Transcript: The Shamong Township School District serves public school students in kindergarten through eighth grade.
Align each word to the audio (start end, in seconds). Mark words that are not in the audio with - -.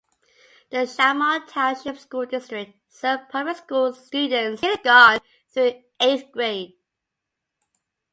The 0.71 0.87
Shamong 0.87 1.45
Township 1.47 1.95
School 1.99 2.25
District 2.25 2.73
serves 2.89 3.21
public 3.29 3.57
school 3.57 3.93
students 3.93 4.63
in 4.63 4.69
kindergarten 4.71 5.19
through 5.47 5.83
eighth 5.99 6.31
grade. 6.31 6.73